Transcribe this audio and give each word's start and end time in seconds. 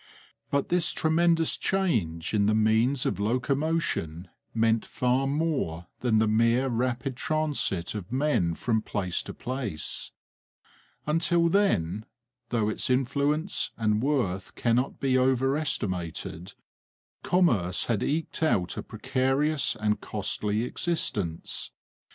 But 0.49 0.69
this 0.69 0.93
tremendous 0.93 1.55
change 1.55 2.33
in 2.33 2.47
the 2.47 2.55
means 2.55 3.05
of 3.05 3.19
locomotion 3.19 4.29
meant 4.51 4.83
far 4.83 5.27
more 5.27 5.85
than 5.99 6.17
the 6.17 6.27
mere 6.27 6.69
rapid 6.69 7.15
transit 7.15 7.93
of 7.93 8.11
men 8.11 8.55
from 8.55 8.81
place 8.81 9.21
to 9.21 9.31
place. 9.35 10.11
Until 11.05 11.49
then, 11.49 12.07
though 12.49 12.67
its 12.67 12.89
influence 12.89 13.73
and 13.77 14.01
worth 14.01 14.55
cannot 14.55 14.99
be 14.99 15.19
overestimated, 15.19 16.55
commerce 17.21 17.85
had 17.85 18.01
eked 18.01 18.41
out 18.41 18.77
a 18.77 18.81
precarious 18.81 19.75
and 19.75 20.01
costly 20.01 20.63
existence. 20.63 21.69